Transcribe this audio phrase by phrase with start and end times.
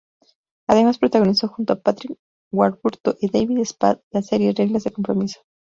[0.67, 2.17] Además, protagonizó junto a Patrick
[2.51, 5.41] Warburton y David Spade la serie Reglas de Compromiso.